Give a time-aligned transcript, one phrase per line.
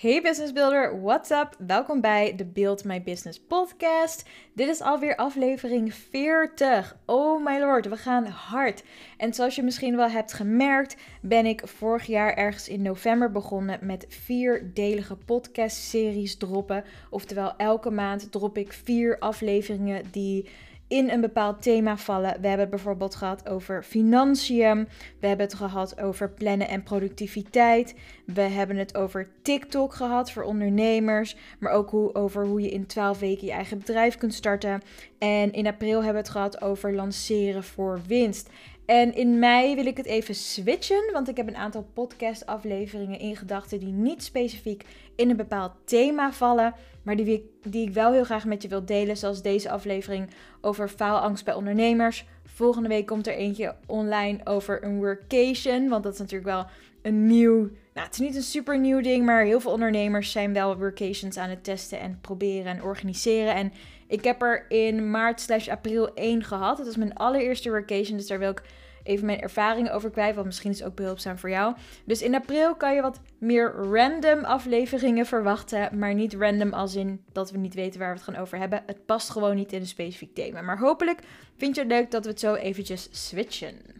[0.00, 1.54] Hey Business Builder, what's up?
[1.66, 4.28] Welkom bij de Build My Business podcast.
[4.54, 6.96] Dit is alweer aflevering 40.
[7.06, 8.82] Oh my lord, we gaan hard.
[9.16, 13.78] En zoals je misschien wel hebt gemerkt, ben ik vorig jaar ergens in november begonnen
[13.82, 16.84] met vierdelige podcast-series droppen.
[17.10, 20.48] Oftewel, elke maand drop ik vier afleveringen die
[20.90, 22.40] in een bepaald thema vallen.
[22.40, 24.88] We hebben het bijvoorbeeld gehad over financiën.
[25.20, 27.94] We hebben het gehad over plannen en productiviteit.
[28.24, 31.36] We hebben het over TikTok gehad voor ondernemers.
[31.58, 34.82] Maar ook hoe, over hoe je in 12 weken je eigen bedrijf kunt starten.
[35.18, 38.50] En in april hebben we het gehad over lanceren voor winst.
[38.86, 43.36] En in mei wil ik het even switchen, want ik heb een aantal podcast-afleveringen in
[43.36, 44.84] gedachten die niet specifiek
[45.16, 48.84] in een bepaald thema vallen, maar die, die ik wel heel graag met je wil
[48.84, 52.26] delen, zoals deze aflevering over faalangst bij ondernemers.
[52.44, 56.66] Volgende week komt er eentje online over een workation, want dat is natuurlijk wel
[57.02, 57.58] een nieuw,
[57.94, 61.36] nou het is niet een super nieuw ding, maar heel veel ondernemers zijn wel workations
[61.36, 63.54] aan het testen en proberen en organiseren.
[63.54, 63.72] En
[64.06, 66.78] ik heb er in maart slash april één gehad.
[66.78, 68.62] Het was mijn allereerste workation, dus daar wil ik
[69.10, 70.34] even mijn ervaringen over kwijt.
[70.34, 71.74] Want misschien is het ook behulpzaam voor jou.
[72.04, 75.98] Dus in april kan je wat meer random afleveringen verwachten.
[75.98, 78.82] Maar niet random als in dat we niet weten waar we het gaan over hebben.
[78.86, 80.60] Het past gewoon niet in een specifiek thema.
[80.60, 81.20] Maar hopelijk
[81.56, 83.98] vind je het leuk dat we het zo eventjes switchen.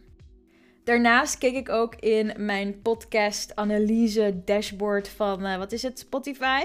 [0.83, 6.63] Daarnaast keek ik ook in mijn podcast analyse dashboard van, uh, wat is het, Spotify.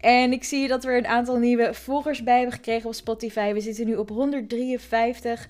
[0.00, 3.52] En ik zie dat we een aantal nieuwe volgers bij hebben gekregen op Spotify.
[3.52, 5.48] We zitten nu op 153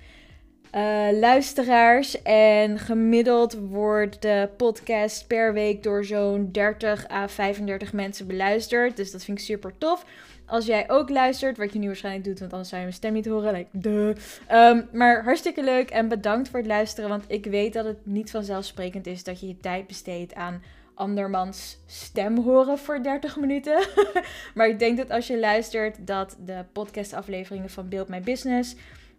[0.74, 2.22] uh, luisteraars.
[2.22, 8.96] En gemiddeld wordt de podcast per week door zo'n 30 à 35 mensen beluisterd.
[8.96, 10.04] Dus dat vind ik super tof.
[10.46, 13.12] Als jij ook luistert, wat je nu waarschijnlijk doet, want anders zou je mijn stem
[13.12, 13.52] niet horen.
[13.52, 14.14] Like, de.
[14.52, 17.10] Um, maar hartstikke leuk en bedankt voor het luisteren.
[17.10, 20.62] Want ik weet dat het niet vanzelfsprekend is dat je je tijd besteedt aan
[20.94, 23.86] andermans stem horen voor 30 minuten.
[24.54, 28.76] maar ik denk dat als je luistert, dat de podcastafleveringen van Build My Business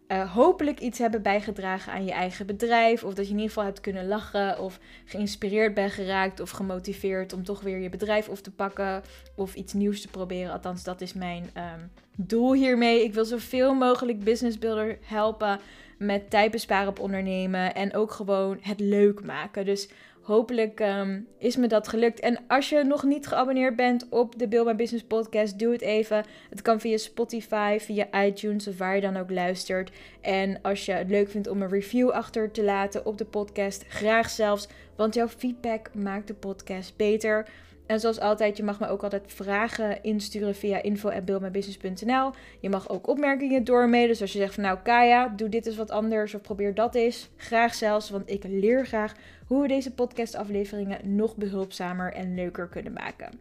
[0.08, 3.04] uh, hopelijk iets hebben bijgedragen aan je eigen bedrijf.
[3.04, 4.60] Of dat je in ieder geval hebt kunnen lachen.
[4.60, 6.40] Of geïnspireerd bent geraakt.
[6.40, 9.02] Of gemotiveerd om toch weer je bedrijf op te pakken.
[9.36, 10.52] Of iets nieuws te proberen.
[10.52, 13.04] Althans, dat is mijn um, doel hiermee.
[13.04, 15.60] Ik wil zoveel mogelijk business builder helpen
[15.98, 17.76] met tijd besparen op ondernemen.
[17.76, 19.66] En ook gewoon het leuk maken.
[19.66, 19.90] Dus
[20.27, 22.20] hopelijk um, is me dat gelukt.
[22.20, 25.82] En als je nog niet geabonneerd bent op de Build My Business podcast, doe het
[25.82, 26.26] even.
[26.49, 29.92] Het kan via Spotify, via iTunes of waar je dan ook luistert.
[30.21, 33.86] En als je het leuk vindt om een review achter te laten op de podcast,
[33.87, 34.67] graag zelfs.
[34.95, 37.48] Want jouw feedback maakt de podcast beter.
[37.87, 42.31] En zoals altijd, je mag me ook altijd vragen insturen via info.buildmybusiness.nl.
[42.59, 44.08] Je mag ook opmerkingen doormeden.
[44.08, 46.95] Dus als je zegt van nou Kaya, doe dit eens wat anders of probeer dat
[46.95, 47.30] eens.
[47.36, 49.14] Graag zelfs, want ik leer graag
[49.48, 53.39] hoe we deze podcastafleveringen nog behulpzamer en leuker kunnen maken.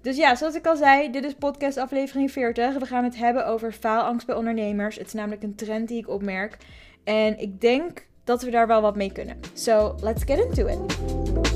[0.00, 2.78] Dus ja, zoals ik al zei, dit is podcast aflevering 40.
[2.78, 4.96] We gaan het hebben over faalangst bij ondernemers.
[4.96, 6.56] Het is namelijk een trend die ik opmerk.
[7.04, 9.36] En ik denk dat we daar wel wat mee kunnen.
[9.52, 11.47] So, let's get into it.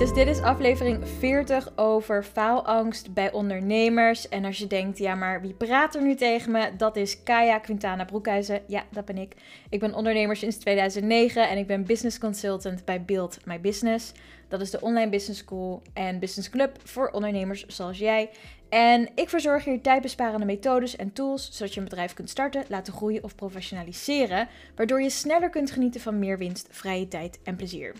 [0.00, 4.28] Aflevering 40 over faalangst bij ondernemers.
[4.28, 6.76] En als je denkt, ja, maar wie praat er nu tegen me?
[6.76, 8.62] Dat is Kaya Quintana Broekhuizen.
[8.66, 9.34] Ja, dat ben ik.
[9.70, 14.12] Ik ben ondernemer sinds 2009 en ik ben business consultant bij Build My Business.
[14.48, 18.30] Dat is de online business school en business club voor ondernemers zoals jij.
[18.68, 22.92] En ik verzorg hier tijdbesparende methodes en tools zodat je een bedrijf kunt starten, laten
[22.92, 27.94] groeien of professionaliseren, waardoor je sneller kunt genieten van meer winst, vrije tijd en plezier.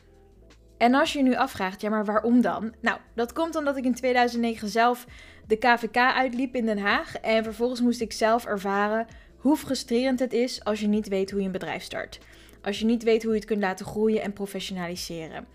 [0.80, 2.74] En als je je nu afvraagt, ja, maar waarom dan?
[2.80, 5.06] Nou, dat komt omdat ik in 2009 zelf
[5.46, 7.16] de KVK uitliep in Den Haag.
[7.16, 9.06] En vervolgens moest ik zelf ervaren
[9.36, 12.18] hoe frustrerend het is als je niet weet hoe je een bedrijf start.
[12.62, 15.46] Als je niet weet hoe je het kunt laten groeien en professionaliseren.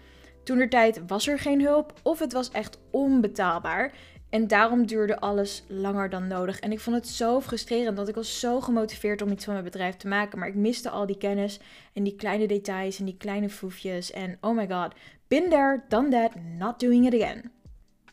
[0.44, 3.94] Toen tijd was er geen hulp of het was echt onbetaalbaar.
[4.36, 6.60] En daarom duurde alles langer dan nodig.
[6.60, 9.66] En ik vond het zo frustrerend, want ik was zo gemotiveerd om iets van mijn
[9.66, 10.40] bedrijf te maken.
[10.40, 11.60] Maar ik miste al die kennis
[11.94, 14.12] en die kleine details en die kleine foefjes.
[14.12, 14.94] En oh my god,
[15.28, 17.52] been there, done that, not doing it again.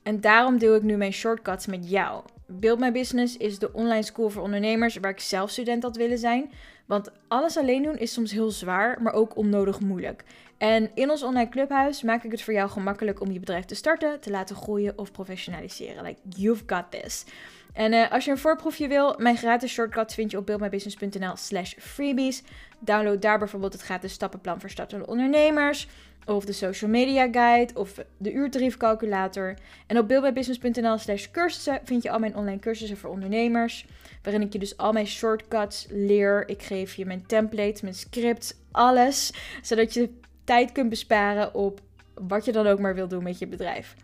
[0.02, 2.24] En daarom deel ik nu mijn shortcuts met jou.
[2.46, 6.18] Build My Business is de online school voor ondernemers waar ik zelf student had willen
[6.18, 6.50] zijn.
[6.86, 10.24] Want alles alleen doen is soms heel zwaar, maar ook onnodig moeilijk.
[10.62, 13.74] En in ons online clubhuis maak ik het voor jou gemakkelijk om je bedrijf te
[13.74, 16.02] starten, te laten groeien of professionaliseren.
[16.02, 17.24] Like, you've got this.
[17.72, 21.74] En uh, als je een voorproefje wil, mijn gratis shortcuts vind je op buildmybusiness.nl slash
[21.78, 22.42] freebies.
[22.78, 25.88] Download daar bijvoorbeeld het gratis stappenplan voor startende ondernemers.
[26.26, 29.54] Of de social media guide of de uurtariefcalculator.
[29.86, 33.86] En op buildmybusiness.nl slash cursussen vind je al mijn online cursussen voor ondernemers.
[34.22, 36.48] Waarin ik je dus al mijn shortcuts leer.
[36.48, 39.32] Ik geef je mijn templates, mijn scripts, alles.
[39.62, 41.80] Zodat je tijd kunt besparen op
[42.14, 43.94] wat je dan ook maar wilt doen met je bedrijf.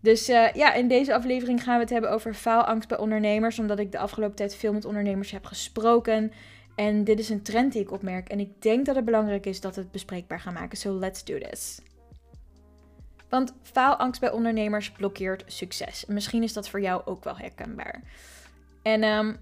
[0.00, 3.58] Dus uh, ja, in deze aflevering gaan we het hebben over faalangst bij ondernemers.
[3.58, 6.32] Omdat ik de afgelopen tijd veel met ondernemers heb gesproken.
[6.74, 8.28] En dit is een trend die ik opmerk.
[8.28, 10.78] En ik denk dat het belangrijk is dat we het bespreekbaar gaan maken.
[10.78, 11.80] So let's do this.
[13.28, 16.04] Want faalangst bij ondernemers blokkeert succes.
[16.04, 18.02] misschien is dat voor jou ook wel herkenbaar.
[18.82, 19.36] En um,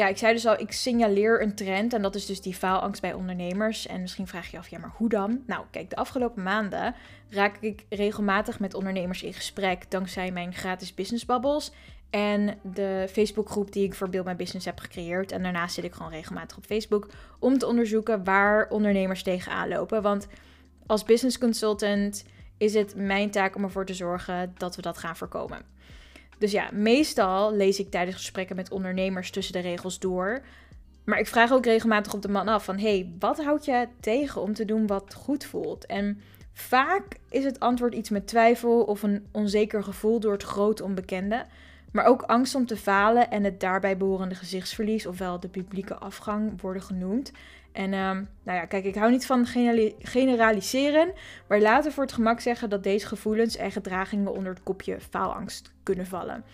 [0.00, 3.00] ja, ik zei dus al, ik signaleer een trend en dat is dus die faalangst
[3.00, 3.86] bij ondernemers.
[3.86, 5.42] En misschien vraag je af, ja, maar hoe dan?
[5.46, 6.94] Nou, kijk, de afgelopen maanden
[7.28, 11.72] raak ik regelmatig met ondernemers in gesprek dankzij mijn gratis business bubbles
[12.10, 15.32] en de Facebookgroep die ik voor Build My Business heb gecreëerd.
[15.32, 17.08] En daarnaast zit ik gewoon regelmatig op Facebook
[17.38, 20.02] om te onderzoeken waar ondernemers tegenaan lopen.
[20.02, 20.26] Want
[20.86, 22.24] als business consultant
[22.58, 25.62] is het mijn taak om ervoor te zorgen dat we dat gaan voorkomen.
[26.40, 30.40] Dus ja, meestal lees ik tijdens gesprekken met ondernemers tussen de regels door.
[31.04, 32.78] Maar ik vraag ook regelmatig op de man af van...
[32.78, 35.86] hey, wat houd je tegen om te doen wat goed voelt?
[35.86, 36.20] En
[36.52, 41.46] vaak is het antwoord iets met twijfel of een onzeker gevoel door het grote onbekende...
[41.90, 46.60] Maar ook angst om te falen en het daarbij behorende gezichtsverlies, ofwel de publieke afgang,
[46.60, 47.32] worden genoemd.
[47.72, 49.46] En um, nou ja, kijk, ik hou niet van
[49.98, 51.12] generaliseren,
[51.48, 55.72] maar laten voor het gemak zeggen dat deze gevoelens en gedragingen onder het kopje faalangst
[55.82, 56.44] kunnen vallen.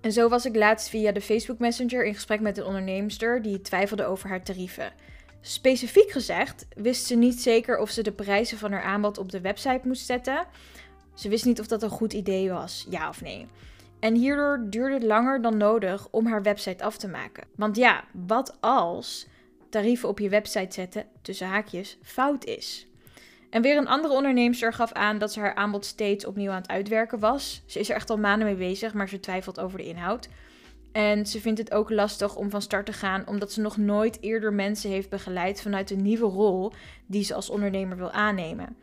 [0.00, 3.60] En zo was ik laatst via de Facebook Messenger in gesprek met een onderneemster die
[3.60, 4.92] twijfelde over haar tarieven.
[5.40, 9.40] Specifiek gezegd wist ze niet zeker of ze de prijzen van haar aanbod op de
[9.40, 10.46] website moest zetten.
[11.14, 13.46] Ze wist niet of dat een goed idee was, ja of nee.
[14.00, 17.44] En hierdoor duurde het langer dan nodig om haar website af te maken.
[17.56, 19.26] Want ja, wat als
[19.70, 22.86] tarieven op je website zetten, tussen haakjes, fout is?
[23.50, 26.70] En weer een andere onderneemster gaf aan dat ze haar aanbod steeds opnieuw aan het
[26.70, 27.62] uitwerken was.
[27.66, 30.28] Ze is er echt al maanden mee bezig, maar ze twijfelt over de inhoud.
[30.92, 34.18] En ze vindt het ook lastig om van start te gaan, omdat ze nog nooit
[34.20, 36.72] eerder mensen heeft begeleid vanuit een nieuwe rol
[37.06, 38.76] die ze als ondernemer wil aannemen.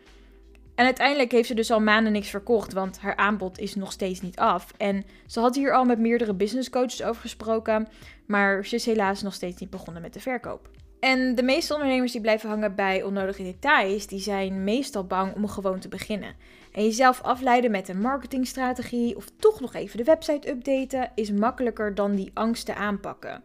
[0.75, 4.21] En uiteindelijk heeft ze dus al maanden niks verkocht, want haar aanbod is nog steeds
[4.21, 4.71] niet af.
[4.77, 7.87] En ze had hier al met meerdere business coaches over gesproken,
[8.27, 10.69] maar ze is helaas nog steeds niet begonnen met de verkoop.
[10.99, 15.47] En de meeste ondernemers die blijven hangen bij onnodige details, die zijn meestal bang om
[15.47, 16.35] gewoon te beginnen.
[16.71, 21.95] En jezelf afleiden met een marketingstrategie of toch nog even de website updaten is makkelijker
[21.95, 23.43] dan die angsten aanpakken.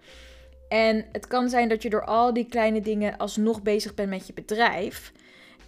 [0.68, 4.26] En het kan zijn dat je door al die kleine dingen alsnog bezig bent met
[4.26, 5.12] je bedrijf.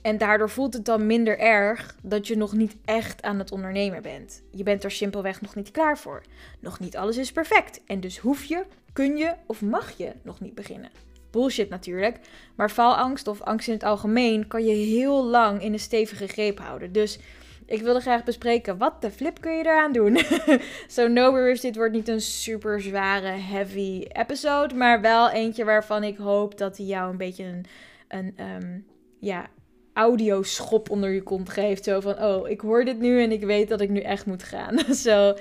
[0.02, 4.02] En daardoor voelt het dan minder erg dat je nog niet echt aan het ondernemen
[4.02, 4.42] bent.
[4.50, 6.22] Je bent er simpelweg nog niet klaar voor.
[6.60, 7.80] Nog niet alles is perfect.
[7.86, 10.90] En dus hoef je, kun je of mag je nog niet beginnen.
[11.30, 12.18] Bullshit natuurlijk.
[12.54, 16.58] Maar faalangst of angst in het algemeen kan je heel lang in een stevige greep
[16.58, 16.92] houden.
[16.92, 17.18] Dus
[17.66, 20.16] ik wilde graag bespreken, wat de flip kun je eraan doen?
[20.16, 20.56] Zo
[21.02, 24.74] so no worries, dit wordt niet een super zware, heavy episode.
[24.74, 27.64] Maar wel eentje waarvan ik hoop dat hij jou een beetje een,
[28.08, 28.78] een ehm,
[29.18, 29.50] ja,
[29.92, 31.84] audioschop onder je kont geeft.
[31.84, 34.42] Zo van, oh, ik hoor dit nu en ik weet dat ik nu echt moet
[34.42, 34.78] gaan.
[34.86, 35.34] Zo, so,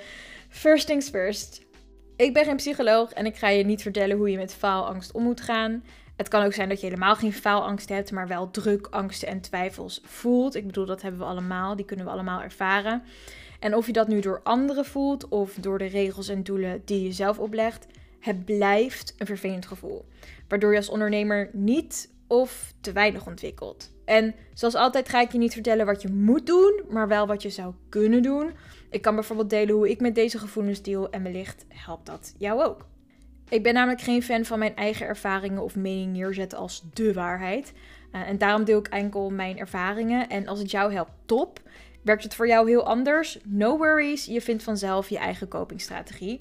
[0.48, 1.62] first things first.
[2.16, 5.22] Ik ben geen psycholoog en ik ga je niet vertellen hoe je met faalangst om
[5.22, 5.84] moet gaan.
[6.16, 9.40] Het kan ook zijn dat je helemaal geen faalangst hebt, maar wel druk, angsten en
[9.40, 10.54] twijfels voelt.
[10.54, 13.02] Ik bedoel, dat hebben we allemaal, die kunnen we allemaal ervaren.
[13.60, 17.02] En of je dat nu door anderen voelt of door de regels en doelen die
[17.04, 17.86] je zelf oplegt,
[18.20, 20.04] het blijft een vervelend gevoel.
[20.48, 23.90] Waardoor je als ondernemer niet of te weinig ontwikkelt.
[24.04, 27.42] En zoals altijd ga ik je niet vertellen wat je moet doen, maar wel wat
[27.42, 28.52] je zou kunnen doen.
[28.90, 32.62] Ik kan bijvoorbeeld delen hoe ik met deze gevoelens deel en wellicht helpt dat jou
[32.62, 32.86] ook.
[33.48, 37.72] Ik ben namelijk geen fan van mijn eigen ervaringen of mening neerzetten als de waarheid.
[38.12, 40.28] Uh, en daarom deel ik enkel mijn ervaringen.
[40.28, 41.60] En als het jou helpt, top.
[42.02, 43.38] Werkt het voor jou heel anders?
[43.44, 46.40] No worries, je vindt vanzelf je eigen copingstrategie.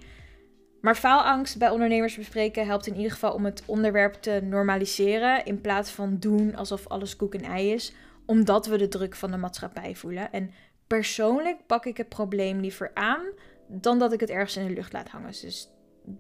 [0.82, 5.46] Maar faalangst bij ondernemers bespreken helpt in ieder geval om het onderwerp te normaliseren.
[5.46, 7.94] In plaats van doen alsof alles koek en ei is.
[8.26, 10.32] Omdat we de druk van de maatschappij voelen.
[10.32, 10.52] En
[10.88, 13.26] persoonlijk pak ik het probleem liever aan
[13.68, 15.32] dan dat ik het ergens in de lucht laat hangen.
[15.42, 15.70] Dus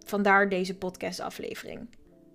[0.06, 1.90] vandaar deze podcastaflevering.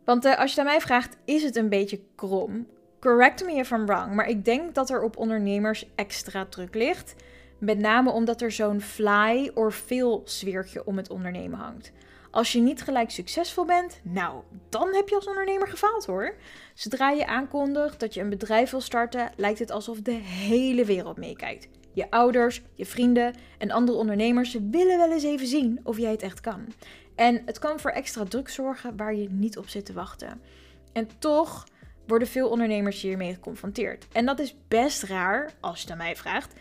[0.04, 2.66] Want uh, als je aan mij vraagt, is het een beetje krom?
[3.00, 7.14] Correct me if I'm wrong, maar ik denk dat er op ondernemers extra druk ligt.
[7.59, 11.92] Met name omdat er zo'n fly or fail sfeertje om het ondernemen hangt.
[12.30, 16.35] Als je niet gelijk succesvol bent, nou, dan heb je als ondernemer gefaald hoor.
[16.75, 21.16] Zodra je aankondigt dat je een bedrijf wil starten, lijkt het alsof de hele wereld
[21.16, 21.68] meekijkt.
[21.92, 26.23] Je ouders, je vrienden en andere ondernemers willen wel eens even zien of jij het
[26.23, 26.66] echt kan.
[27.14, 30.40] En het kan voor extra druk zorgen waar je niet op zit te wachten.
[30.92, 31.66] En toch
[32.06, 34.06] worden veel ondernemers hiermee geconfronteerd.
[34.12, 36.52] En dat is best raar, als je het aan mij vraagt.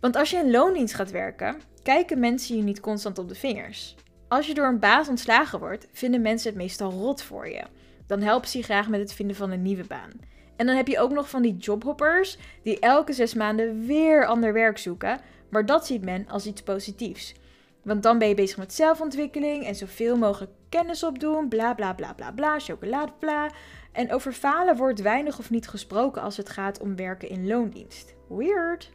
[0.00, 3.96] Want als je in loondienst gaat werken, kijken mensen je niet constant op de vingers.
[4.30, 7.62] Als je door een baas ontslagen wordt, vinden mensen het meestal rot voor je.
[8.06, 10.10] Dan helpen ze je graag met het vinden van een nieuwe baan.
[10.56, 14.52] En dan heb je ook nog van die jobhoppers die elke zes maanden weer ander
[14.52, 17.34] werk zoeken, maar dat ziet men als iets positiefs.
[17.82, 22.12] Want dan ben je bezig met zelfontwikkeling en zoveel mogelijk kennis opdoen, bla bla bla
[22.12, 23.50] bla bla, chocoladepla.
[23.92, 28.14] En over falen wordt weinig of niet gesproken als het gaat om werken in loondienst.
[28.28, 28.90] Weird.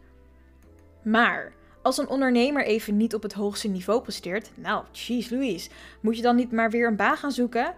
[1.03, 1.53] Maar
[1.85, 5.69] als een ondernemer even niet op het hoogste niveau presteert, nou, jeez Louise,
[6.01, 7.73] moet je dan niet maar weer een baan gaan zoeken?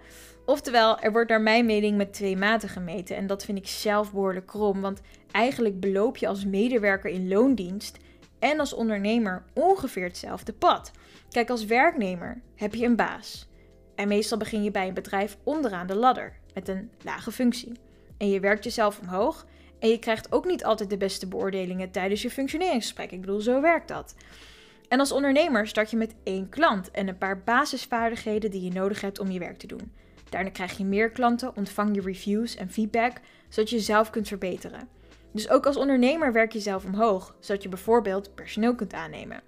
[0.45, 4.11] Oftewel, er wordt naar mijn mening met twee maten gemeten en dat vind ik zelf
[4.11, 7.97] behoorlijk krom, want eigenlijk beloop je als medewerker in loondienst
[8.39, 10.91] en als ondernemer ongeveer hetzelfde pad.
[11.29, 13.47] Kijk, als werknemer heb je een baas.
[13.95, 17.71] En meestal begin je bij een bedrijf onderaan de ladder met een lage functie.
[18.17, 19.45] En je werkt jezelf omhoog
[19.79, 23.12] en je krijgt ook niet altijd de beste beoordelingen tijdens je functioneringsgesprek.
[23.12, 24.15] Ik bedoel, zo werkt dat.
[24.88, 29.01] En als ondernemer start je met één klant en een paar basisvaardigheden die je nodig
[29.01, 29.91] hebt om je werk te doen.
[30.29, 33.19] Daarna krijg je meer klanten, ontvang je reviews en feedback,
[33.50, 34.88] zodat je jezelf kunt verbeteren.
[35.31, 39.41] Dus ook als ondernemer werk je zelf omhoog, zodat je bijvoorbeeld personeel kunt aannemen.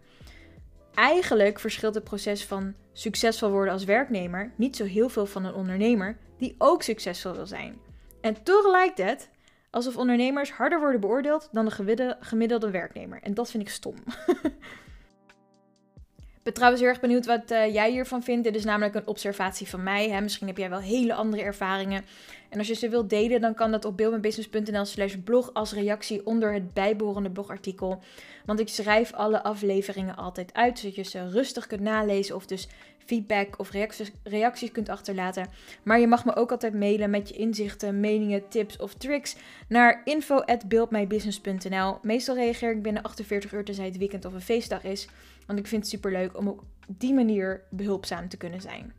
[0.93, 5.53] Eigenlijk verschilt het proces van succesvol worden als werknemer niet zo heel veel van een
[5.53, 7.77] ondernemer die ook succesvol wil zijn.
[8.21, 9.29] En toch lijkt het
[9.69, 13.21] alsof ondernemers harder worden beoordeeld dan de gemiddelde werknemer.
[13.21, 13.95] En dat vind ik stom.
[16.39, 18.43] Ik ben trouwens heel erg benieuwd wat uh, jij hiervan vindt.
[18.43, 20.09] Dit is namelijk een observatie van mij.
[20.09, 20.21] Hè.
[20.21, 22.05] Misschien heb jij wel hele andere ervaringen.
[22.49, 26.25] En als je ze wilt delen, dan kan dat op buildmybusiness.nl slash blog als reactie
[26.25, 28.01] onder het bijbehorende blogartikel.
[28.45, 32.67] Want ik schrijf alle afleveringen altijd uit, zodat je ze rustig kunt nalezen of dus
[33.05, 33.71] feedback of
[34.23, 35.47] reacties, kunt achterlaten.
[35.83, 39.35] Maar je mag me ook altijd mailen met je inzichten, meningen, tips of tricks
[39.67, 41.97] naar info@buildmybusiness.nl.
[42.01, 45.07] Meestal reageer ik binnen 48 uur tenzij het weekend of een feestdag is,
[45.49, 48.93] want ik vind het super leuk om op die manier behulpzaam te kunnen zijn.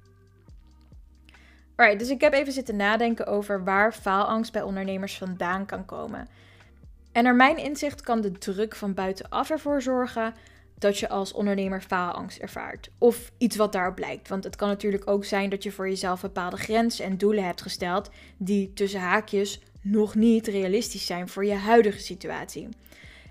[1.77, 6.29] Alright, dus ik heb even zitten nadenken over waar faalangst bij ondernemers vandaan kan komen.
[7.13, 10.35] En naar mijn inzicht kan de druk van buitenaf ervoor zorgen
[10.79, 12.91] dat je als ondernemer faalangst ervaart.
[12.99, 14.29] Of iets wat daarop lijkt.
[14.29, 17.63] Want het kan natuurlijk ook zijn dat je voor jezelf bepaalde grenzen en doelen hebt
[17.63, 22.69] gesteld die tussen haakjes nog niet realistisch zijn voor je huidige situatie.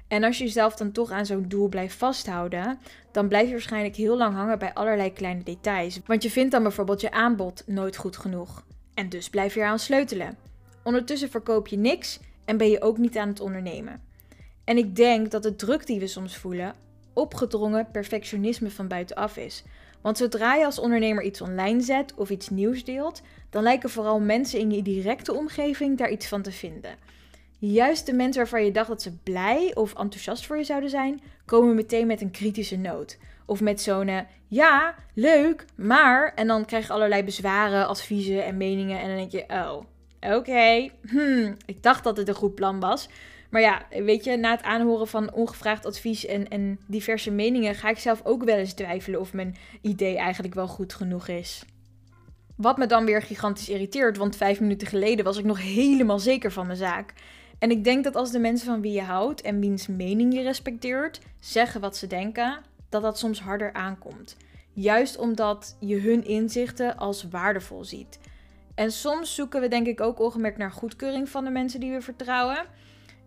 [0.09, 2.79] En als je jezelf dan toch aan zo'n doel blijft vasthouden,
[3.11, 5.99] dan blijf je waarschijnlijk heel lang hangen bij allerlei kleine details.
[6.05, 8.63] Want je vindt dan bijvoorbeeld je aanbod nooit goed genoeg.
[8.93, 10.37] En dus blijf je eraan sleutelen.
[10.83, 14.01] Ondertussen verkoop je niks en ben je ook niet aan het ondernemen.
[14.63, 16.73] En ik denk dat de druk die we soms voelen
[17.13, 19.63] opgedrongen perfectionisme van buitenaf is.
[20.01, 24.19] Want zodra je als ondernemer iets online zet of iets nieuws deelt, dan lijken vooral
[24.19, 26.95] mensen in je directe omgeving daar iets van te vinden.
[27.59, 31.21] Juist de mensen waarvan je dacht dat ze blij of enthousiast voor je zouden zijn,
[31.45, 33.17] komen meteen met een kritische noot.
[33.45, 36.33] Of met zo'n eh, ja, leuk, maar.
[36.35, 38.99] En dan krijg je allerlei bezwaren, adviezen en meningen.
[38.99, 39.81] En dan denk je: oh,
[40.35, 43.09] oké, hmm, ik dacht dat het een goed plan was.
[43.49, 47.89] Maar ja, weet je, na het aanhoren van ongevraagd advies en, en diverse meningen, ga
[47.89, 51.63] ik zelf ook wel eens twijfelen of mijn idee eigenlijk wel goed genoeg is.
[52.55, 56.51] Wat me dan weer gigantisch irriteert, want vijf minuten geleden was ik nog helemaal zeker
[56.51, 57.13] van mijn zaak.
[57.59, 60.41] En ik denk dat als de mensen van wie je houdt en wiens mening je
[60.41, 64.37] respecteert, zeggen wat ze denken, dat dat soms harder aankomt.
[64.73, 68.19] Juist omdat je hun inzichten als waardevol ziet.
[68.75, 72.01] En soms zoeken we denk ik ook ongemerkt naar goedkeuring van de mensen die we
[72.01, 72.65] vertrouwen.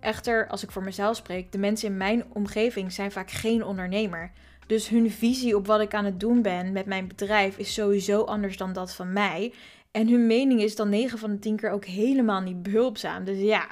[0.01, 4.31] Echter, als ik voor mezelf spreek, de mensen in mijn omgeving zijn vaak geen ondernemer.
[4.67, 8.23] Dus hun visie op wat ik aan het doen ben met mijn bedrijf is sowieso
[8.23, 9.53] anders dan dat van mij.
[9.93, 13.25] En hun mening is dan 9 van de 10 keer ook helemaal niet behulpzaam.
[13.25, 13.67] Dus ja,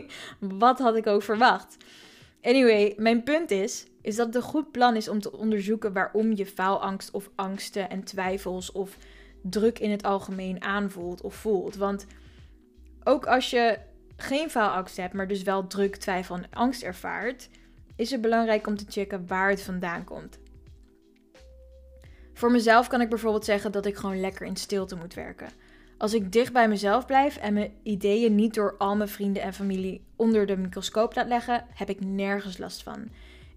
[0.38, 1.76] wat had ik ook verwacht?
[2.42, 6.32] Anyway, mijn punt is, is dat het een goed plan is om te onderzoeken waarom
[6.32, 8.96] je faalangst of angsten en twijfels of
[9.42, 11.76] druk in het algemeen aanvoelt of voelt.
[11.76, 12.06] Want
[13.04, 13.78] ook als je
[14.16, 17.48] geen faalangst hebt, maar dus wel druk, twijfel en angst ervaart,
[17.96, 20.38] is het belangrijk om te checken waar het vandaan komt.
[22.32, 25.48] Voor mezelf kan ik bijvoorbeeld zeggen dat ik gewoon lekker in stilte moet werken.
[25.98, 29.54] Als ik dicht bij mezelf blijf en mijn ideeën niet door al mijn vrienden en
[29.54, 33.08] familie onder de microscoop laat leggen, heb ik nergens last van.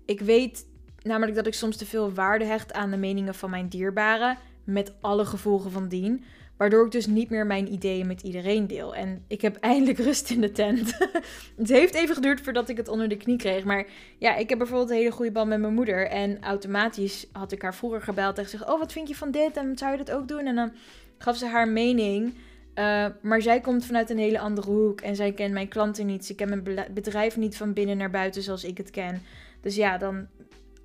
[0.06, 0.66] Ik weet
[1.04, 4.94] namelijk dat ik soms te veel waarde hecht aan de meningen van mijn dierbaren met
[5.02, 6.24] alle gevolgen van dien.
[6.58, 8.96] Waardoor ik dus niet meer mijn ideeën met iedereen deel.
[8.96, 10.98] En ik heb eindelijk rust in de tent.
[11.58, 13.64] het heeft even geduurd voordat ik het onder de knie kreeg.
[13.64, 16.08] Maar ja, ik heb bijvoorbeeld een hele goede band met mijn moeder.
[16.08, 19.58] En automatisch had ik haar vroeger gebeld en gezegd: Oh, wat vind je van dit?
[19.58, 20.46] En zou je dat ook doen?
[20.46, 20.72] En dan
[21.20, 22.34] gaf ze haar mening.
[22.76, 25.02] Uh, maar zij komt vanuit een hele andere hoek.
[25.02, 26.26] En zij kent mijn klanten niet.
[26.26, 29.22] Ze kent mijn bedrijf niet van binnen naar buiten zoals ik het ken.
[29.62, 30.28] Dus ja, dan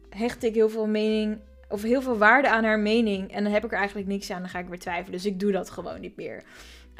[0.09, 1.39] hecht ik heel veel mening
[1.69, 3.33] of heel veel waarde aan haar mening.
[3.33, 4.41] En dan heb ik er eigenlijk niks aan.
[4.41, 5.13] Dan ga ik weer twijfelen.
[5.13, 6.43] Dus ik doe dat gewoon niet meer.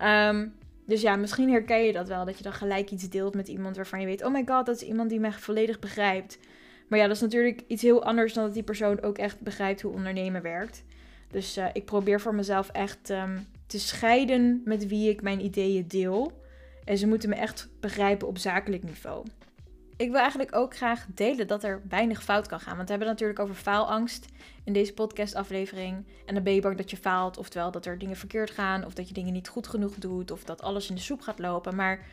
[0.03, 0.55] Um,
[0.87, 2.25] dus ja, misschien herken je dat wel.
[2.25, 4.77] Dat je dan gelijk iets deelt met iemand waarvan je weet: oh my god, dat
[4.77, 6.39] is iemand die mij volledig begrijpt.
[6.89, 9.81] Maar ja, dat is natuurlijk iets heel anders dan dat die persoon ook echt begrijpt
[9.81, 10.85] hoe ondernemen werkt.
[11.35, 15.89] Dus uh, ik probeer voor mezelf echt um, te scheiden met wie ik mijn ideeën
[15.89, 16.43] deel.
[16.85, 19.27] En ze moeten me echt begrijpen op zakelijk niveau.
[19.97, 22.77] Ik wil eigenlijk ook graag delen dat er weinig fout kan gaan.
[22.77, 24.27] Want we hebben natuurlijk over faalangst
[24.65, 26.07] in deze podcastaflevering.
[26.27, 28.95] En dan ben je bang dat je faalt, oftewel dat er dingen verkeerd gaan, of
[28.95, 31.75] dat je dingen niet goed genoeg doet, of dat alles in de soep gaat lopen.
[31.75, 32.07] Maar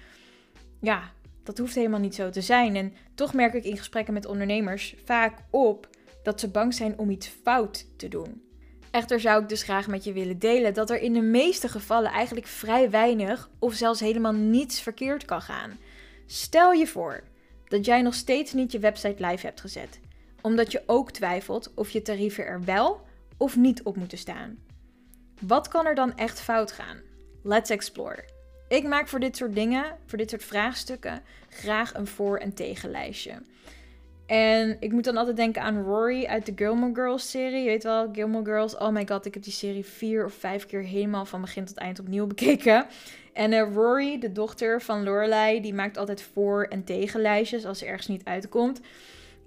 [0.80, 1.12] ja,
[1.44, 2.76] dat hoeft helemaal niet zo te zijn.
[2.76, 5.88] En toch merk ik in gesprekken met ondernemers vaak op
[6.24, 8.50] dat ze bang zijn om iets fout te doen.
[8.92, 12.12] Echter zou ik dus graag met je willen delen dat er in de meeste gevallen
[12.12, 15.78] eigenlijk vrij weinig of zelfs helemaal niets verkeerd kan gaan.
[16.26, 17.24] Stel je voor
[17.68, 20.00] dat jij nog steeds niet je website live hebt gezet,
[20.42, 23.02] omdat je ook twijfelt of je tarieven er wel
[23.38, 24.58] of niet op moeten staan.
[25.40, 26.98] Wat kan er dan echt fout gaan?
[27.44, 28.26] Let's explore.
[28.68, 33.42] Ik maak voor dit soort dingen, voor dit soort vraagstukken, graag een voor- en tegenlijstje.
[34.32, 37.64] En ik moet dan altijd denken aan Rory uit de Gilmore Girls serie.
[37.64, 38.78] Je weet wel, Gilmore Girls.
[38.78, 41.78] Oh my god, ik heb die serie vier of vijf keer helemaal van begin tot
[41.78, 42.86] eind opnieuw bekeken.
[43.34, 47.86] En uh, Rory, de dochter van Lorelai, die maakt altijd voor- en tegenlijstjes als ze
[47.86, 48.82] ergens niet uitkomt.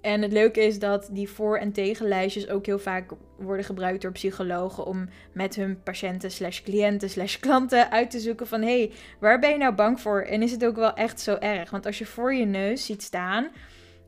[0.01, 4.11] En het leuke is dat die voor- en tegenlijstjes ook heel vaak worden gebruikt door
[4.11, 8.91] psychologen om met hun patiënten slash cliënten slash klanten uit te zoeken van hé, hey,
[9.19, 10.21] waar ben je nou bang voor?
[10.21, 11.69] En is het ook wel echt zo erg?
[11.69, 13.47] Want als je voor je neus ziet staan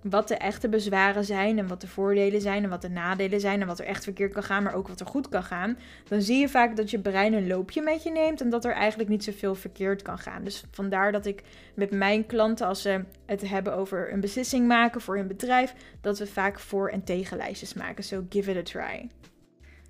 [0.01, 3.61] wat de echte bezwaren zijn en wat de voordelen zijn en wat de nadelen zijn
[3.61, 5.77] en wat er echt verkeerd kan gaan, maar ook wat er goed kan gaan,
[6.07, 8.71] dan zie je vaak dat je brein een loopje met je neemt en dat er
[8.73, 10.43] eigenlijk niet zoveel verkeerd kan gaan.
[10.43, 11.43] Dus vandaar dat ik
[11.73, 16.19] met mijn klanten, als ze het hebben over een beslissing maken voor hun bedrijf, dat
[16.19, 18.03] we vaak voor- en tegenlijstjes maken.
[18.03, 19.09] So give it a try.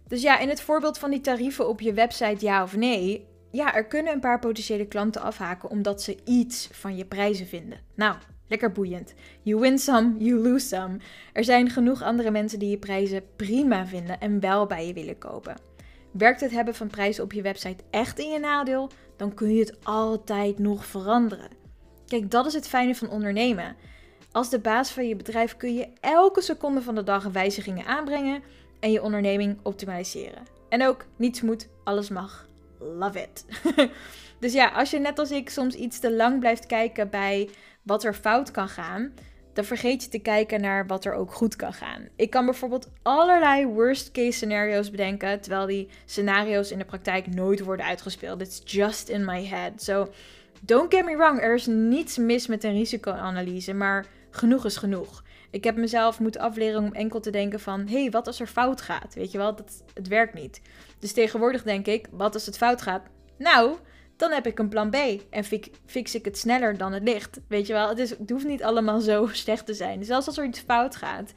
[0.08, 3.76] Dus ja, in het voorbeeld van die tarieven op je website ja of nee, ja,
[3.76, 7.80] er kunnen een paar potentiële klanten afhaken omdat ze iets van je prijzen vinden.
[7.96, 8.16] Nou,
[8.48, 9.14] Lekker boeiend.
[9.42, 10.98] You win some, you lose some.
[11.34, 15.18] Er zijn genoeg andere mensen die je prijzen prima vinden en wel bij je willen
[15.18, 15.56] kopen.
[16.12, 19.60] Werkt het hebben van prijzen op je website echt in je nadeel, dan kun je
[19.60, 21.50] het altijd nog veranderen.
[22.06, 23.76] Kijk, dat is het fijne van ondernemen.
[24.32, 28.44] Als de baas van je bedrijf kun je elke seconde van de dag wijzigingen aanbrengen
[28.80, 30.44] en je onderneming optimaliseren.
[30.70, 32.47] En ook niets moet, alles mag.
[32.80, 33.46] Love it.
[34.40, 37.50] dus ja, als je net als ik soms iets te lang blijft kijken bij
[37.84, 39.14] wat er fout kan gaan,
[39.54, 42.08] dan vergeet je te kijken naar wat er ook goed kan gaan.
[42.16, 47.60] Ik kan bijvoorbeeld allerlei worst case scenario's bedenken, terwijl die scenario's in de praktijk nooit
[47.60, 48.42] worden uitgespeeld.
[48.42, 49.82] It's just in my head.
[49.82, 50.12] So
[50.62, 55.24] don't get me wrong, er is niets mis met een risicoanalyse, maar genoeg is genoeg.
[55.50, 58.48] Ik heb mezelf moeten afleren om enkel te denken van, hé, hey, wat als er
[58.48, 59.14] fout gaat?
[59.14, 60.62] Weet je wel, dat, het werkt niet.
[61.00, 63.02] Dus tegenwoordig denk ik, wat als het fout gaat?
[63.38, 63.78] Nou,
[64.16, 64.96] dan heb ik een plan B.
[65.30, 65.44] En
[65.86, 67.40] fix, ik het sneller dan het licht.
[67.48, 70.06] Weet je wel, het, is, het hoeft niet allemaal zo slecht te zijn.
[70.06, 71.34] Zelfs als er iets fout gaat,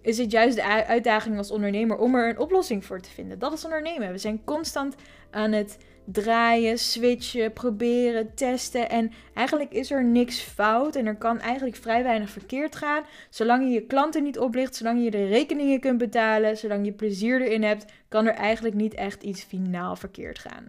[0.00, 3.38] is het juist de uitdaging als ondernemer om er een oplossing voor te vinden.
[3.38, 4.12] Dat is ondernemen.
[4.12, 4.94] We zijn constant
[5.30, 8.90] aan het draaien, switchen, proberen, testen.
[8.90, 13.04] En eigenlijk is er niks fout en er kan eigenlijk vrij weinig verkeerd gaan.
[13.30, 17.42] Zolang je je klanten niet oplicht, zolang je de rekeningen kunt betalen, zolang je plezier
[17.42, 20.66] erin hebt, kan er eigenlijk niet echt iets finaal verkeerd gaan.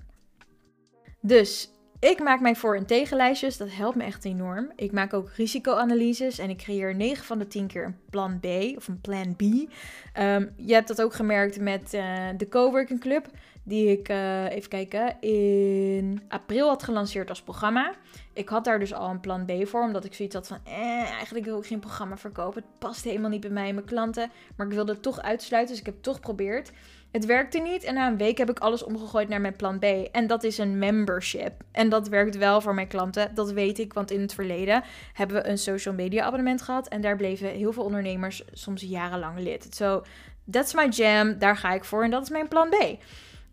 [1.21, 1.69] Dus
[1.99, 3.57] ik maak mijn voor- en tegenlijstjes.
[3.57, 4.71] Dat helpt me echt enorm.
[4.75, 8.45] Ik maak ook risicoanalyses en ik creëer 9 van de 10 keer een plan B
[8.75, 9.41] of een plan B.
[9.41, 13.27] Um, je hebt dat ook gemerkt met uh, de Coworking Club,
[13.67, 17.93] die ik, uh, even kijken, in april had gelanceerd als programma.
[18.33, 21.11] Ik had daar dus al een plan B voor, omdat ik zoiets had van, eh,
[21.11, 22.61] eigenlijk wil ik geen programma verkopen.
[22.61, 25.71] Het past helemaal niet bij mij en mijn klanten, maar ik wilde het toch uitsluiten,
[25.71, 26.71] dus ik heb het toch geprobeerd.
[27.11, 29.83] Het werkte niet en na een week heb ik alles omgegooid naar mijn plan B.
[30.11, 31.63] En dat is een membership.
[31.71, 33.35] En dat werkt wel voor mijn klanten.
[33.35, 36.87] Dat weet ik, want in het verleden hebben we een social media abonnement gehad.
[36.87, 39.67] En daar bleven heel veel ondernemers soms jarenlang lid.
[39.69, 40.03] So,
[40.51, 41.39] that's my jam.
[41.39, 43.03] Daar ga ik voor en dat is mijn plan B.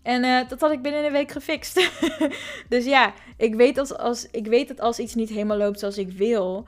[0.05, 1.91] En uh, dat had ik binnen een week gefixt.
[2.69, 6.13] dus ja, ik weet, als, ik weet dat als iets niet helemaal loopt zoals ik
[6.13, 6.65] wil,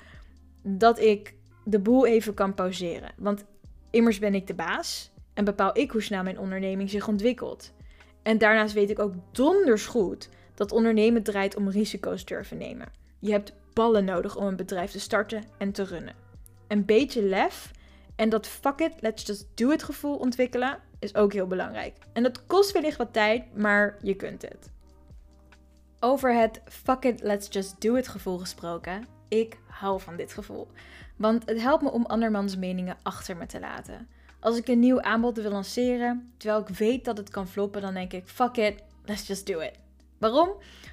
[0.62, 3.10] dat ik de boel even kan pauzeren.
[3.16, 3.44] Want
[3.90, 7.72] immers ben ik de baas en bepaal ik hoe snel mijn onderneming zich ontwikkelt.
[8.22, 12.88] En daarnaast weet ik ook donders goed dat ondernemen draait om risico's durven nemen.
[13.18, 16.14] Je hebt ballen nodig om een bedrijf te starten en te runnen.
[16.68, 17.70] Een beetje lef
[18.16, 21.96] en dat fuck it, let's just do it gevoel ontwikkelen is ook heel belangrijk.
[22.12, 24.70] En dat kost wellicht wat tijd, maar je kunt het.
[26.00, 29.06] Over het fuck it, let's just do it gevoel gesproken.
[29.28, 30.68] Ik hou van dit gevoel.
[31.16, 34.08] Want het helpt me om andermans meningen achter me te laten.
[34.40, 37.94] Als ik een nieuw aanbod wil lanceren, terwijl ik weet dat het kan floppen, dan
[37.94, 39.72] denk ik: fuck it, let's just do it.
[40.18, 40.50] Waarom?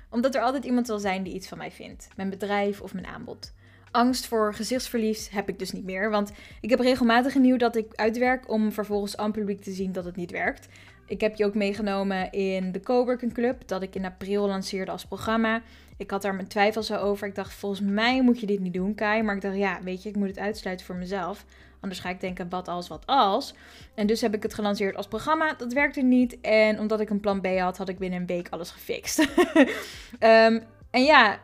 [0.09, 2.07] Omdat er altijd iemand zal zijn die iets van mij vindt.
[2.15, 3.53] Mijn bedrijf of mijn aanbod.
[3.93, 6.10] Angst voor gezichtsverlies heb ik dus niet meer.
[6.10, 9.91] Want ik heb regelmatig een nieuw dat ik uitwerk om vervolgens aan publiek te zien
[9.91, 10.67] dat het niet werkt.
[11.06, 15.06] Ik heb je ook meegenomen in de Coworking Club, dat ik in april lanceerde als
[15.06, 15.62] programma.
[15.97, 17.27] Ik had daar mijn twijfels over.
[17.27, 19.21] Ik dacht, volgens mij moet je dit niet doen, Kai.
[19.21, 21.45] Maar ik dacht, ja, weet je, ik moet het uitsluiten voor mezelf.
[21.79, 23.53] Anders ga ik denken, wat als, wat als.
[23.93, 25.53] En dus heb ik het gelanceerd als programma.
[25.53, 26.41] Dat werkte niet.
[26.41, 29.19] En omdat ik een plan B had, had ik binnen een week alles gefixt.
[29.19, 31.39] um, en ja,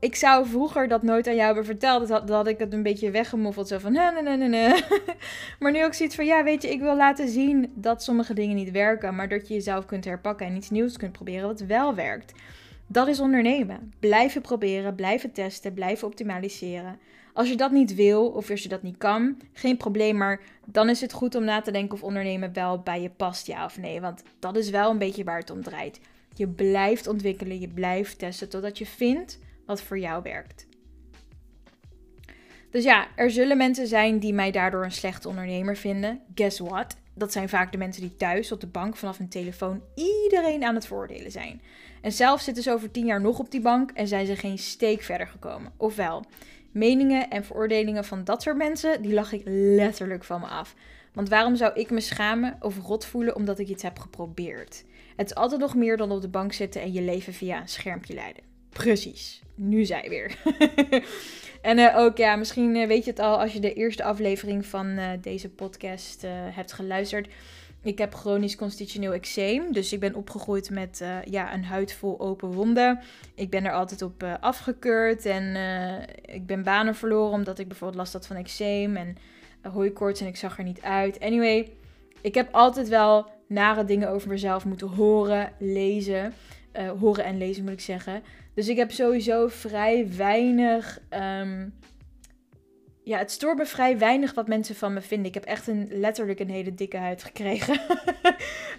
[0.00, 2.08] ik zou vroeger dat nooit aan jou hebben verteld.
[2.08, 3.68] Dat had, ik het een beetje weggemoffeld.
[3.68, 4.84] Zo van, nee, nee, nee, nee.
[5.60, 8.56] maar nu ook zoiets van, ja, weet je, ik wil laten zien dat sommige dingen
[8.56, 9.14] niet werken.
[9.14, 12.32] Maar dat je jezelf kunt herpakken en iets nieuws kunt proberen wat wel werkt.
[12.86, 13.92] Dat is ondernemen.
[13.98, 16.98] Blijven proberen, blijven testen, blijven optimaliseren.
[17.32, 20.16] Als je dat niet wil of als je dat niet kan, geen probleem.
[20.16, 23.46] Maar dan is het goed om na te denken of ondernemen wel bij je past,
[23.46, 24.00] ja of nee.
[24.00, 26.00] Want dat is wel een beetje waar het om draait.
[26.34, 29.38] Je blijft ontwikkelen, je blijft testen totdat je vindt
[29.70, 30.66] wat voor jou werkt.
[32.70, 36.20] Dus ja, er zullen mensen zijn die mij daardoor een slechte ondernemer vinden.
[36.34, 36.96] Guess what?
[37.14, 40.74] Dat zijn vaak de mensen die thuis op de bank vanaf hun telefoon iedereen aan
[40.74, 41.62] het voordelen zijn.
[42.02, 44.58] En zelf zitten ze over tien jaar nog op die bank en zijn ze geen
[44.58, 45.72] steek verder gekomen.
[45.76, 46.24] Ofwel,
[46.72, 50.74] meningen en veroordelingen van dat soort mensen, die lach ik letterlijk van me af.
[51.12, 54.84] Want waarom zou ik me schamen of rot voelen omdat ik iets heb geprobeerd?
[55.16, 57.68] Het is altijd nog meer dan op de bank zitten en je leven via een
[57.68, 58.42] schermpje leiden.
[58.70, 60.36] Precies, nu zij weer.
[61.62, 64.66] en uh, ook ja, misschien eh, weet je het al als je de eerste aflevering
[64.66, 67.28] van uh, deze podcast hebt geluisterd.
[67.82, 69.72] Ik heb chronisch constitutioneel eczeem.
[69.72, 73.00] Dus ik ben opgegroeid met ja, een huid vol open wonden.
[73.34, 75.26] Ik ben er altijd op afgekeurd.
[75.26, 75.56] En
[76.24, 79.16] ik ben banen verloren omdat ik bijvoorbeeld last had van eczeem en
[79.62, 81.20] hooikoorts en ik zag er niet uit.
[81.20, 81.72] Anyway,
[82.20, 86.34] ik heb altijd wel nare dingen over mezelf moeten horen, lezen.
[86.98, 88.22] horen en lezen moet ik zeggen.
[88.60, 91.74] Dus ik heb sowieso vrij weinig um,
[93.02, 95.26] ja, het stoort me vrij weinig wat mensen van me vinden.
[95.26, 97.80] Ik heb echt een, letterlijk een hele dikke huid gekregen.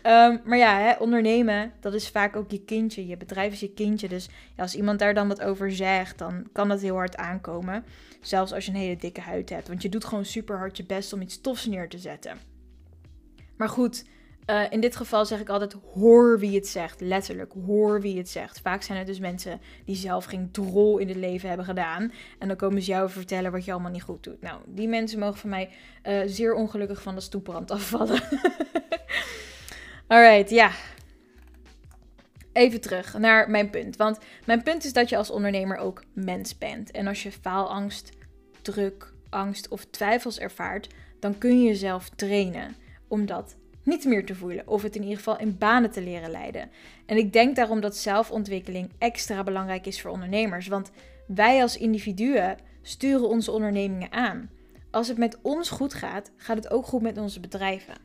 [0.03, 3.07] um, maar ja, hè, ondernemen, dat is vaak ook je kindje.
[3.07, 4.07] Je bedrijf is je kindje.
[4.07, 7.85] Dus als iemand daar dan wat over zegt, dan kan dat heel hard aankomen.
[8.19, 9.67] Zelfs als je een hele dikke huid hebt.
[9.67, 12.37] Want je doet gewoon super hard je best om iets tofs neer te zetten.
[13.57, 14.05] Maar goed,
[14.51, 17.01] uh, in dit geval zeg ik altijd hoor wie het zegt.
[17.01, 18.59] Letterlijk, hoor wie het zegt.
[18.59, 22.11] Vaak zijn het dus mensen die zelf geen drol in het leven hebben gedaan.
[22.39, 24.41] En dan komen ze jou vertellen wat je allemaal niet goed doet.
[24.41, 25.69] Nou, die mensen mogen van mij
[26.03, 28.21] uh, zeer ongelukkig van de stoeprand afvallen.
[30.07, 30.71] Alright, ja.
[32.53, 33.95] Even terug naar mijn punt.
[33.95, 36.91] Want mijn punt is dat je als ondernemer ook mens bent.
[36.91, 38.09] En als je faalangst,
[38.61, 40.87] druk, angst of twijfels ervaart,
[41.19, 42.75] dan kun je jezelf trainen
[43.07, 44.67] om dat niet meer te voelen.
[44.67, 46.69] Of het in ieder geval in banen te leren leiden.
[47.05, 50.67] En ik denk daarom dat zelfontwikkeling extra belangrijk is voor ondernemers.
[50.67, 50.91] Want
[51.27, 54.49] wij als individuen sturen onze ondernemingen aan.
[54.91, 57.95] Als het met ons goed gaat, gaat het ook goed met onze bedrijven.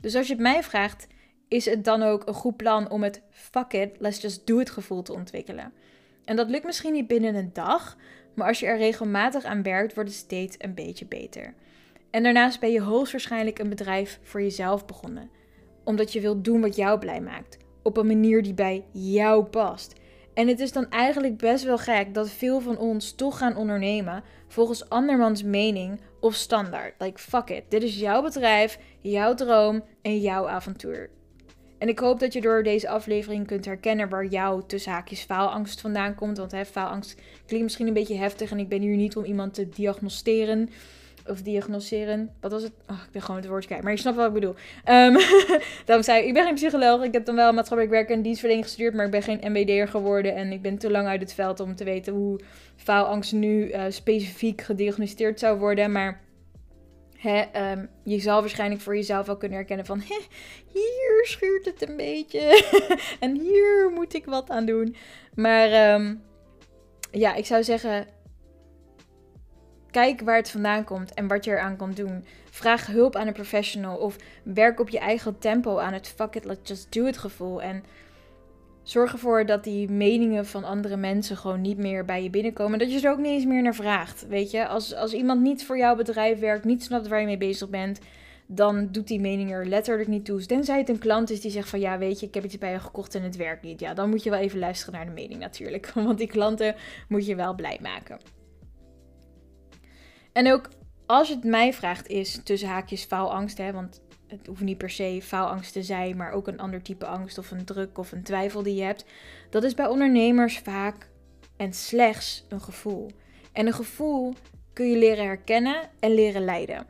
[0.00, 1.06] Dus als je het mij vraagt,
[1.48, 4.70] is het dan ook een goed plan om het fuck it, let's just do it
[4.70, 5.72] gevoel te ontwikkelen.
[6.24, 7.96] En dat lukt misschien niet binnen een dag,
[8.34, 11.54] maar als je er regelmatig aan werkt, wordt het steeds een beetje beter.
[12.14, 15.30] En daarnaast ben je hoogstwaarschijnlijk een bedrijf voor jezelf begonnen.
[15.84, 17.58] Omdat je wilt doen wat jou blij maakt.
[17.82, 19.92] Op een manier die bij jou past.
[20.34, 24.22] En het is dan eigenlijk best wel gek dat veel van ons toch gaan ondernemen
[24.48, 26.94] volgens andermans mening of standaard.
[26.98, 31.10] Like fuck it, dit is jouw bedrijf, jouw droom en jouw avontuur.
[31.78, 35.80] En ik hoop dat je door deze aflevering kunt herkennen waar jouw tussen haakjes faalangst
[35.80, 36.38] vandaan komt.
[36.38, 39.54] Want hè, faalangst klinkt misschien een beetje heftig en ik ben hier niet om iemand
[39.54, 40.70] te diagnosteren
[41.26, 42.30] of diagnoseren.
[42.40, 42.72] Wat was het?
[42.88, 43.82] Ik ben gewoon het woord kwijt.
[43.82, 44.54] Maar je snapt wat ik bedoel.
[44.88, 45.16] Um,
[45.86, 47.02] daarom zei ik, ik ben geen psycholoog.
[47.02, 48.94] Ik heb dan wel maatschappelijk werk en dienstverlening gestudeerd.
[48.94, 50.34] Maar ik ben geen MBD'er geworden.
[50.34, 52.40] En ik ben te lang uit het veld om te weten hoe
[52.76, 55.92] faalangst nu uh, specifiek gediagnosticeerd zou worden.
[55.92, 56.20] Maar
[57.24, 60.02] um, je zal waarschijnlijk voor jezelf wel kunnen herkennen van...
[60.74, 62.64] hier schuurt het een beetje.
[63.20, 64.96] en hier moet ik wat aan doen.
[65.34, 66.22] Maar um,
[67.10, 68.06] ja, ik zou zeggen
[69.94, 72.24] Kijk waar het vandaan komt en wat je eraan kan doen.
[72.50, 76.44] Vraag hulp aan een professional of werk op je eigen tempo aan het fuck it,
[76.44, 77.62] let's just do it gevoel.
[77.62, 77.84] En
[78.82, 82.78] zorg ervoor dat die meningen van andere mensen gewoon niet meer bij je binnenkomen.
[82.78, 84.26] Dat je er ook niet eens meer naar vraagt.
[84.28, 87.38] Weet je, als, als iemand niet voor jouw bedrijf werkt, niet snapt waar je mee
[87.38, 88.00] bezig bent,
[88.46, 90.46] dan doet die mening er letterlijk niet toe.
[90.46, 92.72] Tenzij het een klant is die zegt van ja, weet je, ik heb iets bij
[92.72, 93.80] je gekocht en het werkt niet.
[93.80, 95.90] Ja, dan moet je wel even luisteren naar de mening natuurlijk.
[96.06, 96.74] Want die klanten
[97.08, 98.18] moet je wel blij maken.
[100.34, 100.68] En ook
[101.06, 105.20] als het mij vraagt, is tussen haakjes faalangst, hè, want het hoeft niet per se
[105.22, 108.62] faalangst te zijn, maar ook een ander type angst of een druk of een twijfel
[108.62, 109.04] die je hebt.
[109.50, 111.08] Dat is bij ondernemers vaak
[111.56, 113.10] en slechts een gevoel.
[113.52, 114.34] En een gevoel
[114.72, 116.86] kun je leren herkennen en leren leiden.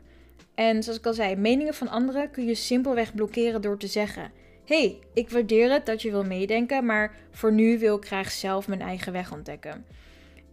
[0.55, 4.31] En zoals ik al zei, meningen van anderen kun je simpelweg blokkeren door te zeggen:
[4.65, 8.67] hey, ik waardeer het dat je wil meedenken, maar voor nu wil ik graag zelf
[8.67, 9.85] mijn eigen weg ontdekken.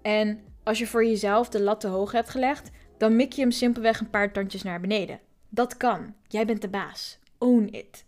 [0.02, 3.50] En als je voor jezelf de lat te hoog hebt gelegd, dan mik je hem
[3.50, 5.20] simpelweg een paar tandjes naar beneden.
[5.48, 6.14] Dat kan.
[6.28, 7.18] Jij bent de baas.
[7.38, 8.04] Own it.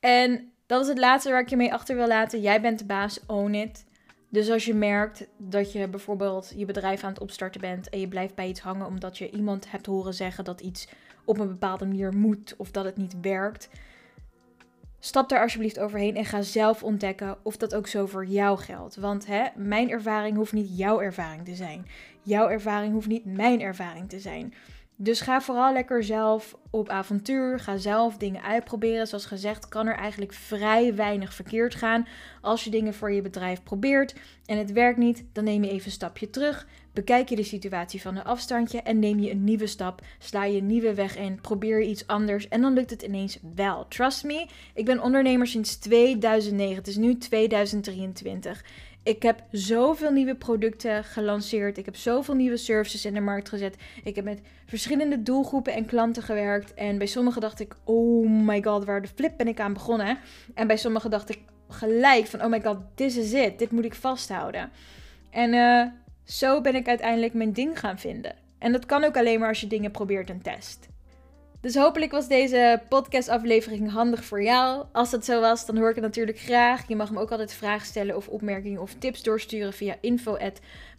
[0.00, 2.40] En dat is het laatste waar ik je mee achter wil laten.
[2.40, 3.20] Jij bent de baas.
[3.26, 3.84] Own it.
[4.28, 8.08] Dus als je merkt dat je bijvoorbeeld je bedrijf aan het opstarten bent en je
[8.08, 10.88] blijft bij iets hangen omdat je iemand hebt horen zeggen dat iets
[11.24, 13.68] op een bepaalde manier moet of dat het niet werkt,
[15.04, 18.96] stap daar alsjeblieft overheen en ga zelf ontdekken of dat ook zo voor jou geldt.
[18.96, 21.86] Want hè, mijn ervaring hoeft niet jouw ervaring te zijn.
[22.22, 24.54] Jouw ervaring hoeft niet mijn ervaring te zijn.
[24.96, 27.60] Dus ga vooral lekker zelf op avontuur.
[27.60, 29.06] Ga zelf dingen uitproberen.
[29.06, 32.06] Zoals gezegd, kan er eigenlijk vrij weinig verkeerd gaan.
[32.40, 34.14] Als je dingen voor je bedrijf probeert
[34.46, 36.66] en het werkt niet, dan neem je even een stapje terug.
[36.92, 40.00] Bekijk je de situatie van een afstandje en neem je een nieuwe stap.
[40.18, 41.40] Sla je een nieuwe weg in.
[41.40, 43.88] Probeer je iets anders en dan lukt het ineens wel.
[43.88, 46.76] Trust me, ik ben ondernemer sinds 2009.
[46.76, 48.64] Het is nu 2023.
[49.02, 51.78] Ik heb zoveel nieuwe producten gelanceerd.
[51.78, 53.76] Ik heb zoveel nieuwe services in de markt gezet.
[54.04, 56.74] Ik heb met verschillende doelgroepen en klanten gewerkt.
[56.74, 60.18] En bij sommigen dacht ik, oh my god, waar de flip ben ik aan begonnen?
[60.54, 63.58] En bij sommigen dacht ik gelijk van, oh my god, this is it.
[63.58, 64.70] Dit moet ik vasthouden.
[65.30, 65.86] En uh,
[66.24, 68.34] zo ben ik uiteindelijk mijn ding gaan vinden.
[68.58, 70.88] En dat kan ook alleen maar als je dingen probeert en test.
[71.60, 74.84] Dus hopelijk was deze podcastaflevering handig voor jou.
[74.92, 76.88] Als dat zo was, dan hoor ik het natuurlijk graag.
[76.88, 80.36] Je mag me ook altijd vragen stellen of opmerkingen of tips doorsturen via info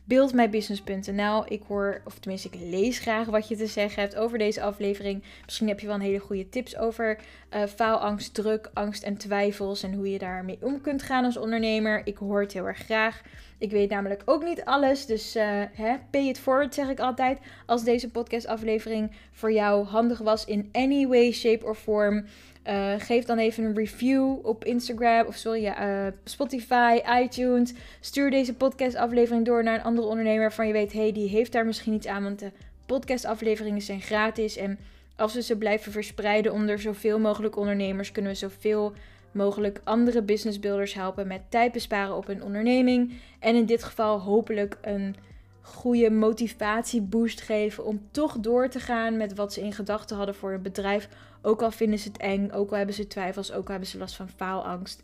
[0.04, 1.44] buildmybusiness.nl.
[1.48, 5.24] Ik hoor, of tenminste, ik lees graag wat je te zeggen hebt over deze aflevering.
[5.46, 7.20] Misschien heb je wel een hele goede tips over
[7.54, 12.02] uh, faalangst, druk, angst en twijfels en hoe je daarmee om kunt gaan als ondernemer.
[12.06, 13.22] Ik hoor het heel erg graag.
[13.58, 17.40] Ik weet namelijk ook niet alles, dus uh, hè, pay it forward zeg ik altijd.
[17.66, 22.26] Als deze podcastaflevering voor jou handig was in any way, shape or form.
[22.68, 27.74] Uh, geef dan even een review op Instagram of sorry, uh, Spotify, iTunes.
[28.00, 31.66] Stuur deze podcastaflevering door naar een andere ondernemer waarvan je weet, hey, die heeft daar
[31.66, 32.24] misschien iets aan.
[32.24, 32.52] Want de
[32.86, 34.58] podcastafleveringen zijn gratis.
[34.58, 34.80] En
[35.16, 38.94] als we ze blijven verspreiden onder zoveel mogelijk ondernemers, kunnen we zoveel
[39.32, 43.14] mogelijk andere businessbuilders helpen met tijd besparen op hun onderneming.
[43.40, 45.16] En in dit geval hopelijk een
[45.62, 50.52] goede motivatieboost geven om toch door te gaan met wat ze in gedachten hadden voor
[50.52, 51.10] het bedrijf.
[51.46, 53.98] Ook al vinden ze het eng, ook al hebben ze twijfels, ook al hebben ze
[53.98, 55.02] last van faalangst.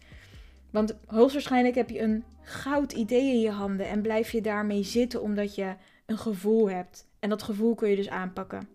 [0.71, 5.21] Want hoogstwaarschijnlijk heb je een goud idee in je handen en blijf je daarmee zitten
[5.21, 5.75] omdat je
[6.05, 7.07] een gevoel hebt.
[7.19, 8.67] En dat gevoel kun je dus aanpakken.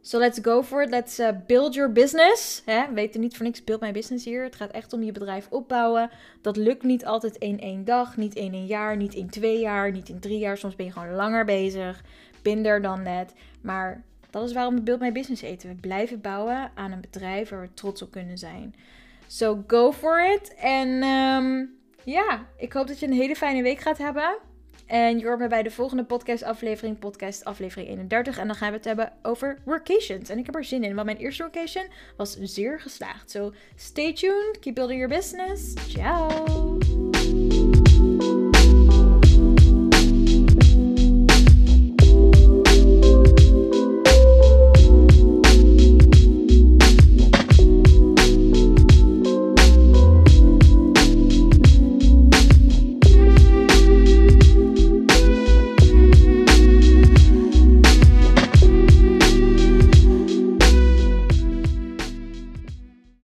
[0.00, 0.90] So let's go for it.
[0.90, 2.62] Let's uh, build your business.
[2.64, 2.92] Hè?
[2.92, 4.42] Weet er niet voor niks, build my business hier.
[4.42, 6.10] Het gaat echt om je bedrijf opbouwen.
[6.42, 9.92] Dat lukt niet altijd in één dag, niet in een jaar, niet in twee jaar,
[9.92, 10.56] niet in drie jaar.
[10.56, 12.02] Soms ben je gewoon langer bezig.
[12.42, 13.32] Binder dan net.
[13.60, 15.68] Maar dat is waarom we Build My Business eten.
[15.68, 18.74] We blijven bouwen aan een bedrijf waar we trots op kunnen zijn.
[19.26, 20.54] So go for it.
[20.54, 24.38] En um, ja, ik hoop dat je een hele fijne week gaat hebben.
[24.86, 28.38] En je hoort me bij de volgende podcast aflevering, podcast aflevering 31.
[28.38, 30.28] En dan gaan we het hebben over workations.
[30.28, 31.86] En ik heb er zin in, want mijn eerste workation
[32.16, 33.30] was zeer geslaagd.
[33.30, 35.74] So stay tuned, keep building your business.
[35.88, 37.05] Ciao!